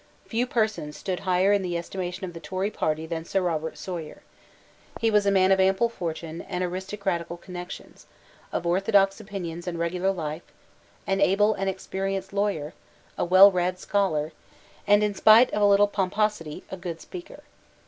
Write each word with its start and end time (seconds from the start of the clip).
Few 0.25 0.47
persons 0.47 0.97
stood 0.97 1.19
higher 1.29 1.53
in 1.53 1.61
the 1.61 1.77
estimation 1.77 2.25
of 2.25 2.33
the 2.33 2.39
Tory 2.39 2.71
party 2.71 3.05
than 3.05 3.23
Sir 3.23 3.39
Robert 3.39 3.77
Sawyer. 3.77 4.23
He 4.99 5.11
was 5.11 5.27
a 5.27 5.31
man 5.31 5.51
of 5.51 5.59
ample 5.59 5.89
fortune 5.89 6.41
and 6.49 6.63
aristocratical 6.63 7.37
connections, 7.37 8.07
of 8.51 8.65
orthodox 8.65 9.19
opinions 9.19 9.67
and 9.67 9.77
regular 9.77 10.11
life, 10.11 10.51
an 11.05 11.21
able 11.21 11.53
and 11.53 11.69
experienced 11.69 12.33
lawyer, 12.33 12.73
a 13.15 13.23
well 13.23 13.51
read 13.51 13.77
scholar, 13.77 14.31
and, 14.87 15.03
in 15.03 15.13
spite 15.13 15.51
of 15.53 15.61
a 15.61 15.65
little 15.67 15.87
pomposity, 15.87 16.63
a 16.71 16.77
good 16.77 16.99
speaker. 16.99 17.43